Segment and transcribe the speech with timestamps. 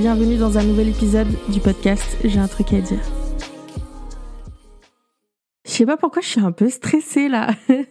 [0.00, 3.02] Bienvenue dans un nouvel épisode du podcast J'ai un truc à dire.
[5.66, 7.50] Je sais pas pourquoi je suis un peu stressée là.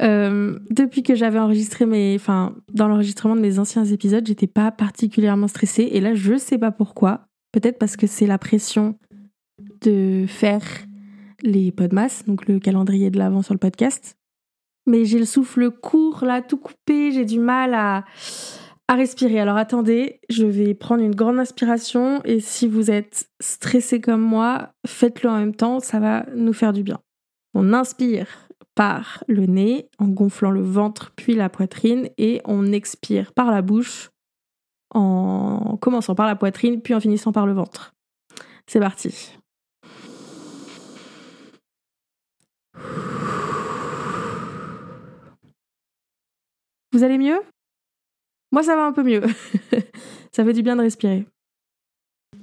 [0.00, 4.72] Euh, depuis que j'avais enregistré mes, enfin, dans l'enregistrement de mes anciens épisodes, j'étais pas
[4.72, 7.28] particulièrement stressée et là je sais pas pourquoi.
[7.52, 8.98] Peut-être parce que c'est la pression
[9.82, 10.64] de faire
[11.42, 14.16] les podmas, donc le calendrier de l'avant sur le podcast.
[14.88, 18.04] Mais j'ai le souffle court là, tout coupé, j'ai du mal à
[18.88, 19.40] à respirer.
[19.40, 24.72] Alors attendez, je vais prendre une grande inspiration et si vous êtes stressé comme moi,
[24.86, 27.00] faites-le en même temps, ça va nous faire du bien.
[27.54, 28.26] On inspire
[28.74, 33.62] par le nez en gonflant le ventre puis la poitrine et on expire par la
[33.62, 34.10] bouche
[34.90, 37.94] en commençant par la poitrine puis en finissant par le ventre.
[38.66, 39.32] C'est parti.
[46.92, 47.40] Vous allez mieux?
[48.54, 49.22] Moi, ça va un peu mieux.
[50.32, 51.26] ça fait du bien de respirer.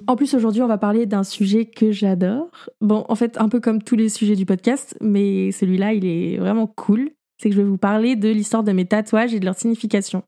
[0.08, 2.50] En plus, aujourd'hui, on va parler d'un sujet que j'adore.
[2.81, 6.36] Bon, en fait, un peu comme tous les sujets du podcast, mais celui-là, il est
[6.36, 7.12] vraiment cool.
[7.38, 10.23] C'est que je vais vous parler de l'histoire de mes tatouages et de leur signification.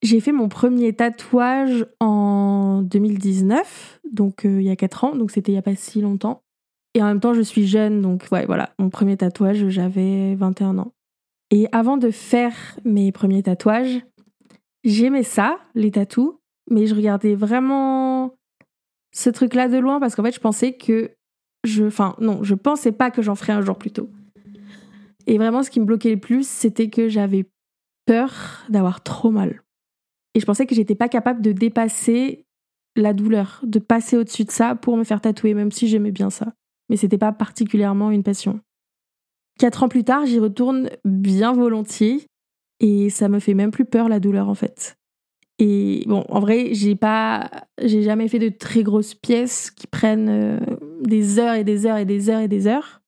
[0.00, 5.32] J'ai fait mon premier tatouage en 2019, donc euh, il y a 4 ans, donc
[5.32, 6.42] c'était il n'y a pas si longtemps.
[6.94, 10.78] Et en même temps, je suis jeune, donc ouais, voilà, mon premier tatouage, j'avais 21
[10.78, 10.92] ans.
[11.50, 14.04] Et avant de faire mes premiers tatouages,
[14.84, 16.34] J'aimais ça, les tatous,
[16.70, 18.36] mais je regardais vraiment
[19.12, 21.10] ce truc-là de loin parce qu'en fait, je pensais que
[21.64, 21.84] je.
[21.84, 24.10] Enfin, non, je pensais pas que j'en ferais un jour plus tôt.
[25.26, 27.46] Et vraiment, ce qui me bloquait le plus, c'était que j'avais
[28.06, 29.62] peur d'avoir trop mal.
[30.34, 32.46] Et je pensais que j'étais pas capable de dépasser
[32.96, 36.30] la douleur, de passer au-dessus de ça pour me faire tatouer, même si j'aimais bien
[36.30, 36.54] ça.
[36.88, 38.60] Mais c'était pas particulièrement une passion.
[39.58, 42.26] Quatre ans plus tard, j'y retourne bien volontiers
[42.80, 44.96] et ça me fait même plus peur la douleur en fait.
[45.58, 47.50] Et bon, en vrai, j'ai pas,
[47.82, 50.58] j'ai jamais fait de très grosses pièces qui prennent euh,
[51.02, 53.02] des heures et des heures et des heures et des heures.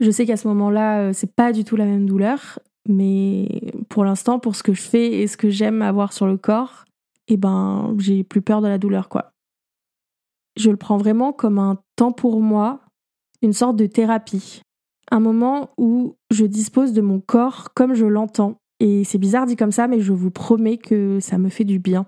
[0.00, 3.46] Je sais qu'à ce moment-là, euh, c'est pas du tout la même douleur, mais
[3.90, 6.86] pour l'instant, pour ce que je fais et ce que j'aime avoir sur le corps,
[7.28, 9.32] eh ben, j'ai plus peur de la douleur, quoi.
[10.56, 12.80] Je le prends vraiment comme un temps pour moi,
[13.42, 14.62] une sorte de thérapie.
[15.10, 19.56] Un moment où je dispose de mon corps comme je l'entends et c'est bizarre dit
[19.56, 22.06] comme ça, mais je vous promets que ça me fait du bien.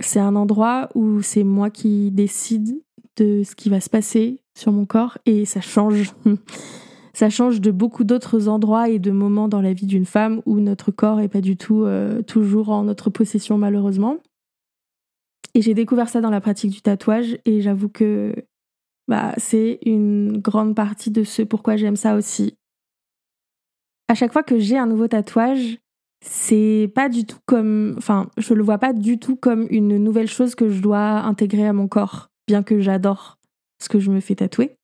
[0.00, 2.82] C'est un endroit où c'est moi qui décide
[3.16, 6.12] de ce qui va se passer sur mon corps et ça change.
[7.12, 10.60] ça change de beaucoup d'autres endroits et de moments dans la vie d'une femme où
[10.60, 14.18] notre corps est pas du tout euh, toujours en notre possession malheureusement.
[15.54, 18.34] Et j'ai découvert ça dans la pratique du tatouage et j'avoue que
[19.08, 22.54] bah, c'est une grande partie de ce pourquoi j'aime ça aussi
[24.08, 25.78] à chaque fois que j'ai un nouveau tatouage,
[26.24, 27.94] c'est pas du tout comme.
[27.96, 31.66] Enfin, je le vois pas du tout comme une nouvelle chose que je dois intégrer
[31.66, 33.38] à mon corps, bien que j'adore
[33.80, 34.74] ce que je me fais tatouer.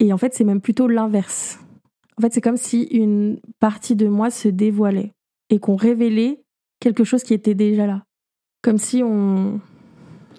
[0.00, 1.60] Et en fait, c'est même plutôt l'inverse.
[2.18, 5.12] En fait, c'est comme si une partie de moi se dévoilait
[5.50, 6.42] et qu'on révélait
[6.80, 8.02] quelque chose qui était déjà là.
[8.62, 9.60] Comme si on.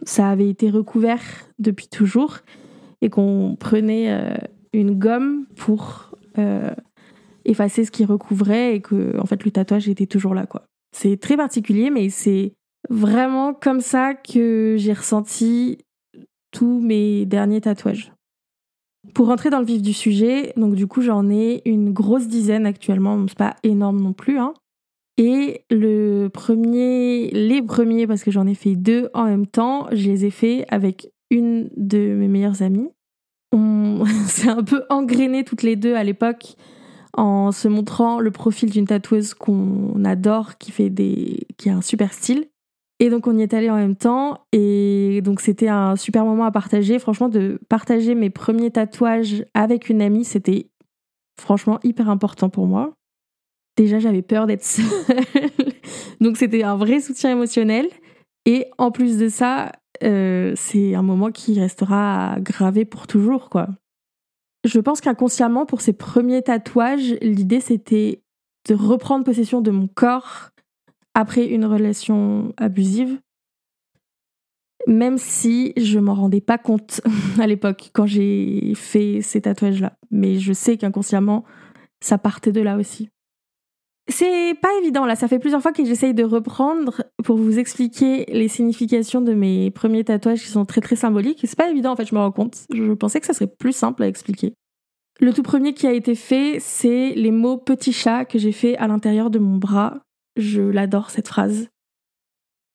[0.03, 1.21] Ça avait été recouvert
[1.57, 2.39] depuis toujours
[3.01, 4.35] et qu'on prenait euh,
[4.73, 6.11] une gomme pour.
[6.37, 6.75] Euh,
[7.45, 10.65] effacer ce qui recouvrait et que en fait le tatouage était toujours là quoi.
[10.91, 12.53] C'est très particulier mais c'est
[12.89, 15.79] vraiment comme ça que j'ai ressenti
[16.51, 18.11] tous mes derniers tatouages.
[19.13, 22.65] Pour rentrer dans le vif du sujet, donc du coup j'en ai une grosse dizaine
[22.65, 24.53] actuellement, c'est pas énorme non plus hein.
[25.17, 30.09] Et le premier, les premiers, parce que j'en ai fait deux en même temps, je
[30.09, 32.89] les ai fait avec une de mes meilleures amies.
[33.53, 36.55] On s'est un peu engrainé toutes les deux à l'époque
[37.15, 41.81] en se montrant le profil d'une tatoueuse qu'on adore, qui fait des, qui a un
[41.81, 42.47] super style.
[42.99, 46.45] Et donc on y est allé en même temps et donc c'était un super moment
[46.45, 46.97] à partager.
[46.99, 50.69] Franchement, de partager mes premiers tatouages avec une amie, c'était
[51.39, 52.93] franchement hyper important pour moi.
[53.75, 54.85] Déjà, j'avais peur d'être seule,
[56.21, 57.87] donc c'était un vrai soutien émotionnel.
[58.45, 59.73] Et en plus de ça,
[60.03, 63.67] euh, c'est un moment qui restera gravé pour toujours, quoi.
[64.65, 68.23] Je pense qu'inconsciemment, pour ces premiers tatouages, l'idée c'était
[68.67, 70.49] de reprendre possession de mon corps
[71.13, 73.19] après une relation abusive.
[74.87, 77.01] Même si je m'en rendais pas compte
[77.39, 79.97] à l'époque quand j'ai fait ces tatouages-là.
[80.09, 81.45] Mais je sais qu'inconsciemment,
[82.01, 83.09] ça partait de là aussi.
[84.07, 88.25] C'est pas évident là, ça fait plusieurs fois que j'essaye de reprendre pour vous expliquer
[88.27, 91.39] les significations de mes premiers tatouages qui sont très très symboliques.
[91.43, 92.65] C'est pas évident en fait, je me rends compte.
[92.71, 94.53] Je pensais que ça serait plus simple à expliquer.
[95.19, 98.77] Le tout premier qui a été fait, c'est les mots petit chat que j'ai fait
[98.77, 100.01] à l'intérieur de mon bras.
[100.35, 101.69] Je l'adore cette phrase.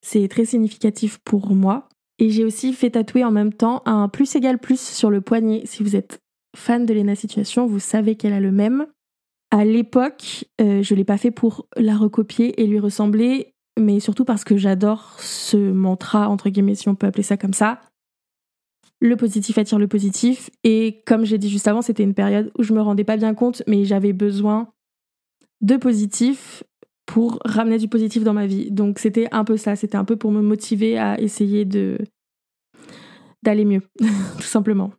[0.02, 1.88] C'est très significatif pour moi.
[2.18, 5.62] Et j'ai aussi fait tatouer en même temps un plus égal plus sur le poignet.
[5.64, 6.18] Si vous êtes
[6.56, 8.86] fan de Lena Situation, vous savez qu'elle a le même.
[9.50, 13.98] À l'époque, euh, je ne l'ai pas fait pour la recopier et lui ressembler, mais
[13.98, 17.80] surtout parce que j'adore ce mantra, entre guillemets, si on peut appeler ça comme ça.
[19.00, 20.50] Le positif attire le positif.
[20.62, 23.34] Et comme j'ai dit juste avant, c'était une période où je me rendais pas bien
[23.34, 24.68] compte, mais j'avais besoin
[25.62, 26.62] de positif
[27.06, 28.70] pour ramener du positif dans ma vie.
[28.70, 32.04] Donc c'était un peu ça, c'était un peu pour me motiver à essayer d'aller
[33.64, 33.82] mieux,
[34.36, 34.92] tout simplement.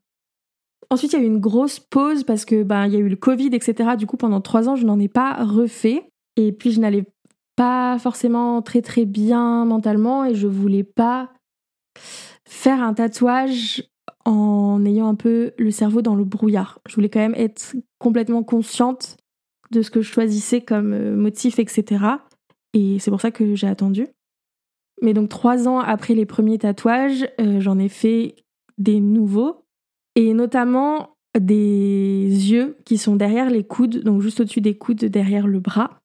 [0.91, 3.07] Ensuite, il y a eu une grosse pause parce que ben il y a eu
[3.07, 3.95] le Covid, etc.
[3.97, 6.11] Du coup, pendant trois ans, je n'en ai pas refait.
[6.35, 7.05] Et puis, je n'allais
[7.55, 11.31] pas forcément très très bien mentalement et je voulais pas
[12.45, 13.83] faire un tatouage
[14.25, 16.79] en ayant un peu le cerveau dans le brouillard.
[16.89, 19.15] Je voulais quand même être complètement consciente
[19.71, 22.03] de ce que je choisissais comme euh, motif, etc.
[22.73, 24.07] Et c'est pour ça que j'ai attendu.
[25.01, 28.35] Mais donc trois ans après les premiers tatouages, euh, j'en ai fait
[28.77, 29.60] des nouveaux,
[30.15, 35.47] et notamment des yeux qui sont derrière les coudes, donc juste au-dessus des coudes, derrière
[35.47, 35.99] le bras.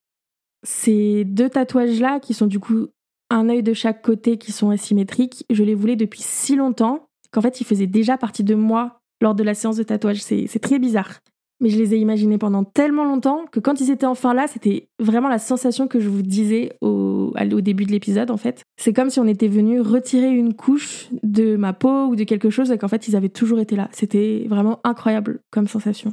[0.62, 2.88] Ces deux tatouages-là, qui sont du coup
[3.30, 7.40] un œil de chaque côté, qui sont asymétriques, je les voulais depuis si longtemps qu'en
[7.40, 10.22] fait ils faisaient déjà partie de moi lors de la séance de tatouage.
[10.22, 11.20] C'est très bizarre
[11.60, 14.88] mais je les ai imaginés pendant tellement longtemps que quand ils étaient enfin là, c'était
[14.98, 18.62] vraiment la sensation que je vous disais au, début de l'épisode en fait.
[18.76, 22.50] C'est comme si on était venu retirer une couche de ma peau ou de quelque
[22.50, 23.88] chose et qu'en fait ils avaient toujours été là.
[23.92, 26.12] C'était vraiment incroyable comme sensation.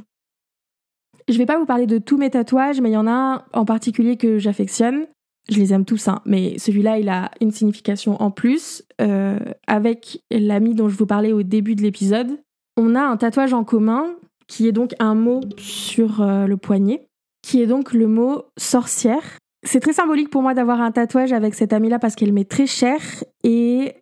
[1.28, 3.44] Je vais pas vous parler de tous mes tatouages, mais il y en a un
[3.52, 5.06] en particulier que j'affectionne.
[5.50, 8.82] Je les aime tous, hein, mais celui-là, il a une signification en plus.
[9.00, 12.38] Euh, avec l'ami dont je vous parlais au début de l'épisode,
[12.76, 14.06] on a un tatouage en commun
[14.46, 17.06] qui est donc un mot sur euh, le poignet,
[17.42, 19.22] qui est donc le mot sorcière.
[19.62, 22.66] C'est très symbolique pour moi d'avoir un tatouage avec cette amie-là parce qu'elle m'est très
[22.66, 23.00] chère
[23.42, 23.94] et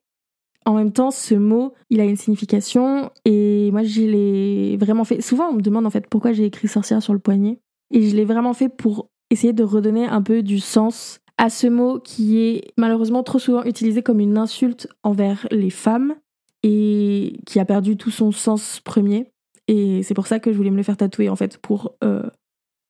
[0.65, 5.21] en même temps, ce mot, il a une signification et moi, je l'ai vraiment fait.
[5.21, 7.59] Souvent, on me demande en fait pourquoi j'ai écrit sorcière sur le poignet
[7.93, 11.67] et je l'ai vraiment fait pour essayer de redonner un peu du sens à ce
[11.67, 16.15] mot qui est malheureusement trop souvent utilisé comme une insulte envers les femmes
[16.62, 19.33] et qui a perdu tout son sens premier.
[19.69, 22.29] Et c'est pour ça que je voulais me le faire tatouer, en fait, pour euh,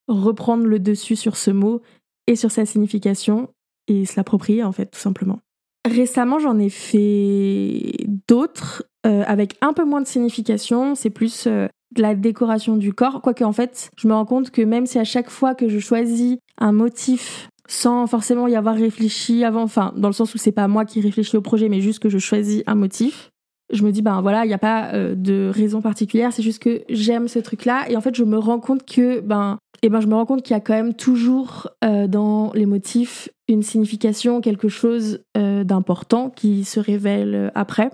[0.09, 1.83] reprendre le dessus sur ce mot
[2.27, 3.51] et sur sa signification
[3.89, 5.41] et se l'approprier, en fait, tout simplement.
[5.85, 7.93] Récemment, j'en ai fait
[8.29, 10.95] d'autres euh, avec un peu moins de signification.
[10.95, 13.21] C'est plus euh, de la décoration du corps.
[13.21, 15.79] Quoique, en fait, je me rends compte que même si à chaque fois que je
[15.79, 20.53] choisis un motif sans forcément y avoir réfléchi avant, enfin, dans le sens où c'est
[20.53, 23.31] pas moi qui réfléchis au projet, mais juste que je choisis un motif,
[23.73, 26.63] je me dis ben voilà il n'y a pas euh, de raison particulière c'est juste
[26.63, 29.87] que j'aime ce truc là et en fait je me rends compte que ben et
[29.87, 32.67] eh ben je me rends compte qu'il y a quand même toujours euh, dans les
[32.67, 37.91] motifs une signification quelque chose euh, d'important qui se révèle après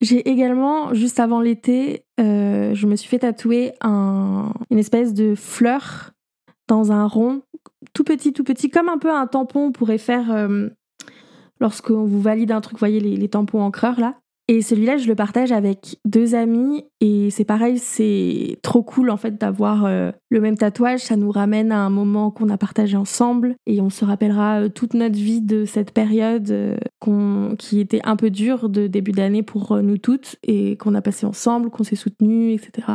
[0.00, 6.12] j'ai également juste avant l'été je me suis fait tatouer un, une espèce de fleur
[6.68, 7.42] dans un rond
[7.94, 10.48] tout petit tout petit comme un peu un tampon pourrait faire
[11.60, 14.16] lorsqu'on vous valide un truc, vous voyez les, les tampons encreurs là.
[14.52, 19.16] Et celui-là, je le partage avec deux amis et c'est pareil, c'est trop cool en
[19.16, 20.98] fait d'avoir euh, le même tatouage.
[20.98, 24.68] Ça nous ramène à un moment qu'on a partagé ensemble et on se rappellera euh,
[24.68, 29.44] toute notre vie de cette période euh, qui était un peu dure de début d'année
[29.44, 32.88] pour nous toutes et qu'on a passé ensemble, qu'on s'est soutenus, etc.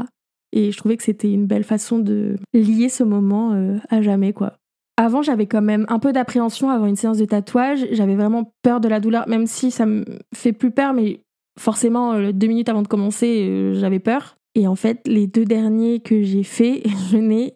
[0.51, 4.57] Et je trouvais que c'était une belle façon de lier ce moment à jamais, quoi.
[4.97, 7.85] Avant, j'avais quand même un peu d'appréhension avant une séance de tatouage.
[7.91, 11.24] J'avais vraiment peur de la douleur, même si ça me fait plus peur, mais
[11.59, 14.37] forcément, euh, deux minutes avant de commencer, euh, j'avais peur.
[14.55, 17.55] Et en fait, les deux derniers que j'ai faits, je n'ai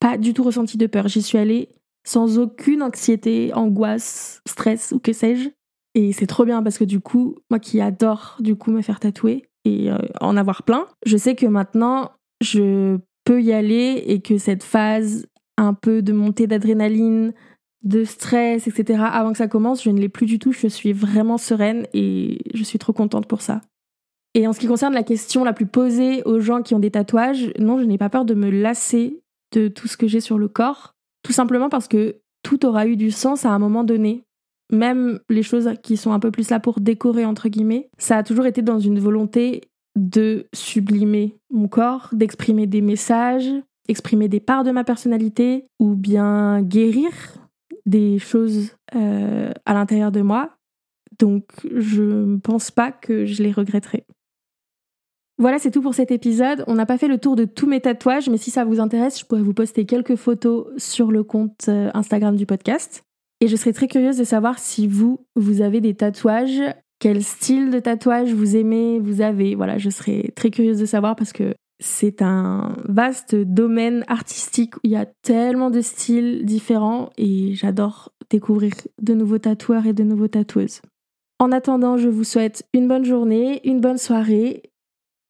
[0.00, 1.08] pas du tout ressenti de peur.
[1.08, 1.68] J'y suis allée
[2.04, 5.50] sans aucune anxiété, angoisse, stress ou que sais-je.
[5.94, 8.98] Et c'est trop bien parce que du coup, moi qui adore du coup me faire
[8.98, 12.10] tatouer et euh, en avoir plein, je sais que maintenant
[12.42, 15.26] je peux y aller et que cette phase
[15.58, 17.34] un peu de montée d'adrénaline,
[17.82, 19.02] de stress, etc.
[19.04, 20.52] avant que ça commence, je ne l'ai plus du tout.
[20.52, 23.60] Je suis vraiment sereine et je suis trop contente pour ça.
[24.34, 26.90] Et en ce qui concerne la question la plus posée aux gens qui ont des
[26.90, 29.20] tatouages, non, je n'ai pas peur de me lasser
[29.52, 32.96] de tout ce que j'ai sur le corps, tout simplement parce que tout aura eu
[32.96, 34.24] du sens à un moment donné.
[34.70, 38.22] Même les choses qui sont un peu plus là pour décorer, entre guillemets, ça a
[38.22, 39.60] toujours été dans une volonté
[39.96, 43.52] de sublimer mon corps, d'exprimer des messages,
[43.88, 47.10] exprimer des parts de ma personnalité, ou bien guérir
[47.86, 50.56] des choses euh, à l'intérieur de moi.
[51.18, 54.04] Donc je ne pense pas que je les regretterai.
[55.38, 56.64] Voilà, c'est tout pour cet épisode.
[56.66, 59.18] On n'a pas fait le tour de tous mes tatouages, mais si ça vous intéresse,
[59.18, 63.02] je pourrais vous poster quelques photos sur le compte euh, Instagram du podcast.
[63.40, 66.62] Et je serais très curieuse de savoir si vous, vous avez des tatouages,
[67.00, 69.56] quel style de tatouage vous aimez, vous avez.
[69.56, 74.80] Voilà, je serais très curieuse de savoir parce que c'est un vaste domaine artistique où
[74.84, 80.04] il y a tellement de styles différents et j'adore découvrir de nouveaux tatoueurs et de
[80.04, 80.80] nouveaux tatoueuses.
[81.38, 84.62] En attendant, je vous souhaite une bonne journée, une bonne soirée.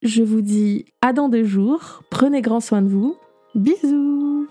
[0.02, 2.02] Je vous dis à dans deux jours.
[2.11, 3.16] Prenez grand soin de vous.
[3.54, 4.49] Bisous